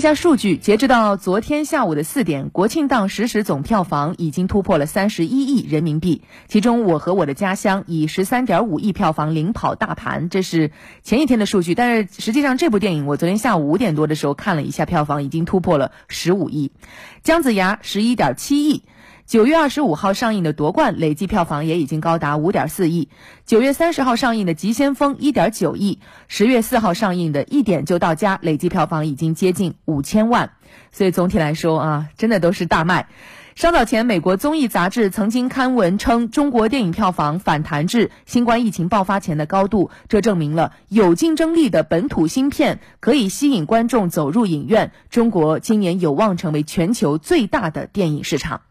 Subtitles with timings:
[0.00, 6.22] 一下数据，截止到昨天下午的四点，国庆档实时总票房已经突破了三十一亿人民币。
[6.48, 10.70] 其中，《我和我的家乡》以十三点五亿票房领跑大盘，这是
[11.02, 11.74] 前一天的数据。
[11.74, 16.72] 但是实际上，这部电影我昨天下午五点多的时候看了一下，票房已经突破了十五亿。
[17.22, 18.84] 《姜子牙》十一点七亿。
[19.30, 23.08] 九月二十五号上映的《夺冠》累计票房也已经高达五点四亿。
[23.46, 26.00] 九月三十号上映的《急先锋》一点九亿。
[26.26, 30.50] 十月四号上映的《一点就到家》累计票房已经接近五千万。
[30.90, 33.06] 所以总体来说啊，真的都是大卖。
[33.54, 44.90] 稍早前，美国综艺杂志曾经刊文称，中国电影票房反弹至新冠疫情爆发前的高度，这证明了有竞争力的本土新片可以吸引观众走入影院。
[45.08, 48.62] 中国今年有望成为全球最大的电影市场。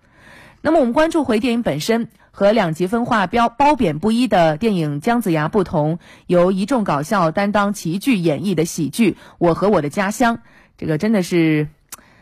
[0.62, 10.36] 那么我们关注回电影本身，和两极分化、标褒贬不一的电影《姜子牙》不同，由一众搞笑担当齐聚演绎的喜剧《我和我的家乡》，
[10.78, 11.70] 这个真的是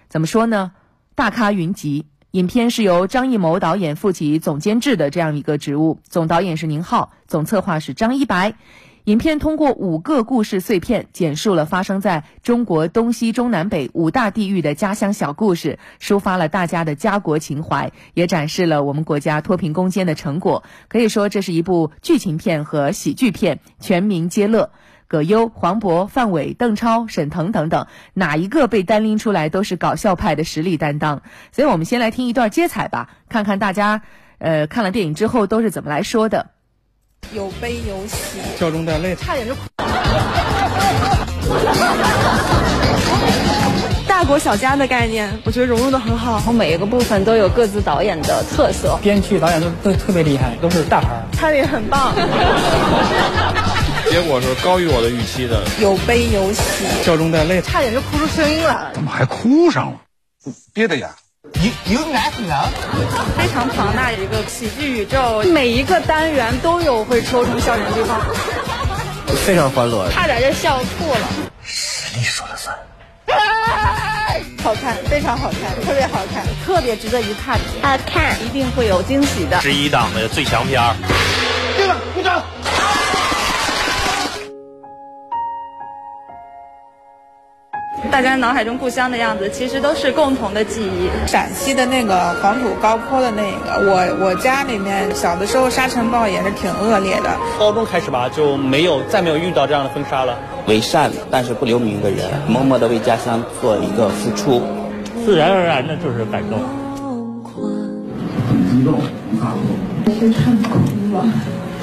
[0.07, 0.71] 怎么说呢？
[1.15, 2.05] 大咖云集。
[2.31, 8.53] 影片是由张艺谋导演负起总监制的这样一个职务，总导演是宁浩，总策划是张一白。
[9.07, 20.65] 影片通过五个故事碎片，简述了发生在中国东西中南北五大地域的家乡小故事，抒发了大家的家国情怀，也展示了我们国家脱贫攻坚的成果。
[20.89, 24.71] 可以说，这是一部剧情片和喜剧片，全民皆乐。
[25.07, 31.21] 葛优、黄渤、范伟、邓超、沈腾等等，哪一个被单拎出来都是搞笑派的实力担当。
[31.53, 34.01] 所以我们先来听一段接彩吧，看看大家
[34.37, 36.49] 呃看了电影之后都是怎么来说的。
[37.33, 39.61] 有悲有喜，笑中带泪，差点就哭。
[44.07, 46.33] 大国小家的概念，我觉得融入的很好。
[46.33, 51.09] 然后每一个部分都有各自导演的特色，编剧导演都都特别厉害，都是大牌。
[51.33, 52.15] 他也很棒。
[54.09, 58.91] 结果是高于我的预期的，有悲有喜，笑中带泪，差点就哭出声音了。
[58.93, 59.99] 怎么还哭上了？
[60.73, 61.09] 憋的呀。
[61.53, 62.69] 有有奶粉啊！
[63.37, 68.19] 非常庞大的一个喜剧宇宙，每一个单元都有会抽成笑点的地方，
[69.45, 71.27] 非常欢乐，差点就笑吐了。
[71.63, 72.75] 实力说了算，
[74.63, 79.59] 好看，非常好看，特别好看，特别值得一看，好看，一定会有惊喜的。
[79.61, 80.95] 十一档的最强片儿，
[81.75, 82.43] 对了，鼓掌。
[88.09, 91.09] 大家脑海中故乡的样子，其实都是共同的记忆。
[91.27, 97.35] 陕西的那个黄土高坡的那个，我我家里面小的时候沙尘暴也是挺恶劣的。
[97.59, 100.37] 高中开始吧，就没有再没有遇到这样的风沙了。
[100.67, 104.61] 为善但是不留名的人，默默的为家乡做一个付出，
[105.25, 106.59] 自然而然的就是感动。
[108.49, 109.51] 很激动，很感
[110.05, 111.25] 动，是唱哭了。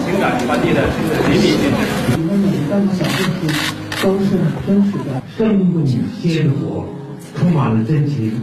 [0.04, 2.16] 情感传递的是淋漓尽致。
[2.16, 3.83] 里面每一段小故事。
[4.04, 6.84] 都是真实的，生动鲜活，
[7.38, 8.38] 充满了真情。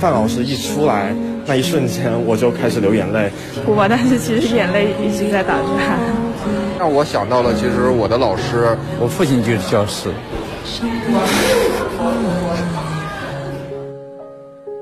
[0.00, 1.14] 范老师一出来，
[1.46, 3.30] 那一瞬间我就开始流眼泪。
[3.64, 5.68] 哭吧，但是其实眼泪已经在打转。
[6.76, 10.10] 让我想到了，其实我的老师，我父亲就是教师。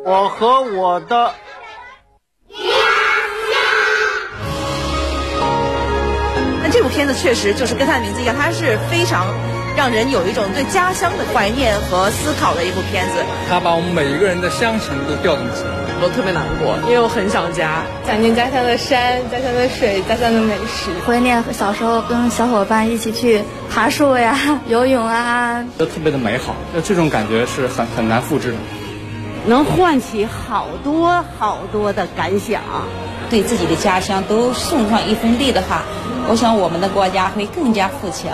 [0.07, 1.31] 我和我的。
[6.73, 9.27] 这部片子确实就是跟它的名字一样，它是非常
[9.77, 13.15] 让人有一种对家乡的怀念和思考的一部片子。
[13.49, 15.71] 它把我们每一个人的乡情都调动起来。
[16.03, 26.55] 我特别难过，因为我很想家，想念家乡的山、家乡的水、家乡的美食，怀念小时候跟小伙伴一起去爬树呀、游泳啊，都特别的美好。
[26.73, 28.57] 那这种感觉是很很难复制的，
[29.45, 32.63] 能唤起好多好多的感想。
[33.29, 35.83] 对自己的家乡都送上一份力的话。
[36.29, 38.31] 我想我们的国家会更加富强。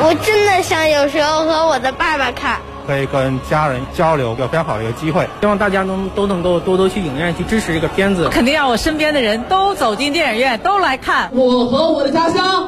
[0.00, 5.28] 我真的想有时候和我的爸爸看，可以跟家人交流，一个非常好的一个机会。
[5.40, 12.64] 希望大家能都能够多多去影院去支持这个片子，肯定要我身边的人都走进电影院，都来看《我和我的家乡》。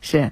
[0.00, 0.30] 是。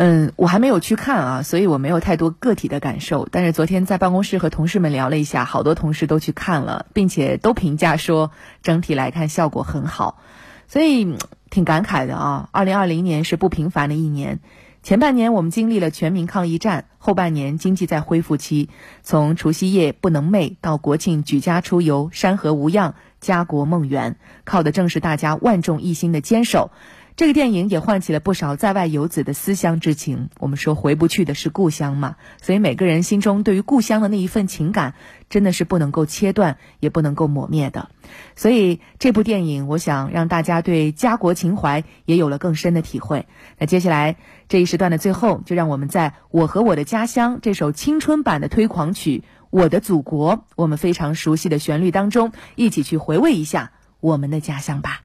[0.00, 3.28] 嗯，我还没有去看啊，所以我没有太多个体的感受。
[3.32, 8.30] 但是昨天在办公室和同事们聊了一下，好多同事都去看了，并且都评价说
[8.62, 10.20] 整体来看效果很好，
[10.68, 11.16] 所以
[11.50, 12.48] 挺感慨的啊。
[12.52, 14.38] 二零二零年是不平凡的一年，
[14.84, 18.68] 前半年我们经历了全民抗疫战，后半年经济在恢复期，
[19.02, 26.70] 从除夕夜不能寐到国庆举家出游，山河无恙，家国梦圆，靠的正是大家万众一心的坚守。
[27.18, 30.30] 这个电影也唤起了不少在外游子的思乡之情。
[30.38, 34.94] 我们说回不去的是故乡嘛，所以每个人心中对于故乡的那一份情感，
[35.28, 37.90] 真的是不能够切断，也不能够抹灭的。
[38.36, 43.26] 所以这部电影，我想让大家对家国情怀也有了更深的体会。
[43.58, 44.14] 那接下来
[44.46, 54.90] 这一时段的最后，就让我们在我和我的家乡这首青春版的推广曲《我的祖国》，我们非常熟悉的旋律当中，一起去回味一下我们的家乡吧。